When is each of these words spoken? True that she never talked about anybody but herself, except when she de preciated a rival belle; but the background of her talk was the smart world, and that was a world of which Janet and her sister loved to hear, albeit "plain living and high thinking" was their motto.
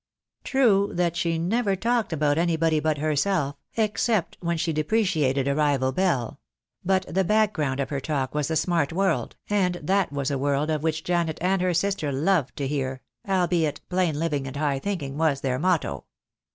True 0.43 0.89
that 0.95 1.15
she 1.15 1.37
never 1.37 1.75
talked 1.75 2.11
about 2.11 2.39
anybody 2.39 2.79
but 2.79 2.97
herself, 2.97 3.55
except 3.77 4.35
when 4.39 4.57
she 4.57 4.73
de 4.73 4.81
preciated 4.83 5.47
a 5.47 5.53
rival 5.53 5.91
belle; 5.91 6.39
but 6.83 7.05
the 7.07 7.23
background 7.23 7.79
of 7.79 7.91
her 7.91 7.99
talk 7.99 8.33
was 8.33 8.47
the 8.47 8.55
smart 8.55 8.91
world, 8.91 9.35
and 9.47 9.75
that 9.75 10.11
was 10.11 10.31
a 10.31 10.39
world 10.39 10.71
of 10.71 10.81
which 10.81 11.03
Janet 11.03 11.37
and 11.39 11.61
her 11.61 11.75
sister 11.75 12.11
loved 12.11 12.55
to 12.55 12.67
hear, 12.67 13.03
albeit 13.29 13.81
"plain 13.89 14.17
living 14.17 14.47
and 14.47 14.55
high 14.55 14.79
thinking" 14.79 15.19
was 15.19 15.41
their 15.41 15.59
motto. 15.59 16.05